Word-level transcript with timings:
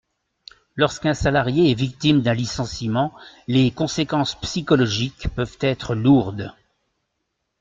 Lorsqu’un 0.75 1.13
salarié 1.13 1.69
est 1.69 1.75
victime 1.75 2.23
d’un 2.23 2.33
licenciement, 2.33 3.13
les 3.47 3.69
conséquences 3.69 4.33
psychologiques 4.33 5.27
peuvent 5.35 5.59
être 5.61 5.93
lourdes. 5.93 6.55